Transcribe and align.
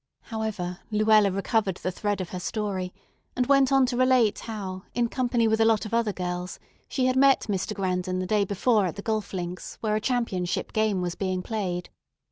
However, 0.33 0.79
Luella 0.89 1.29
recovered 1.29 1.75
the 1.77 1.91
thread 1.91 2.21
of 2.21 2.29
her 2.29 2.39
story, 2.39 2.91
and 3.35 3.45
went 3.45 3.71
on 3.71 3.85
to 3.85 3.95
relate 3.95 4.39
how 4.39 4.81
in 4.95 5.07
company 5.09 5.47
with 5.47 5.61
a 5.61 5.63
lot 5.65 5.85
of 5.85 5.93
other 5.93 6.11
girls 6.11 6.57
she 6.89 7.05
had 7.05 7.15
met 7.15 7.41
Mr. 7.41 7.75
Grandon 7.75 8.17
the 8.17 8.25
day 8.25 8.43
before 8.43 8.87
at 8.87 8.95
the 8.95 9.03
golf 9.03 9.31
links, 9.31 9.77
where 9.81 9.95
a 9.95 10.01
championship 10.01 10.73
game 10.73 11.03
was 11.03 11.13
being 11.13 11.43
played. 11.43 11.89